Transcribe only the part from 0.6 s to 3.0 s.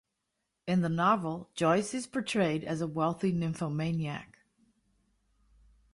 In the novel, Joyce is portrayed as a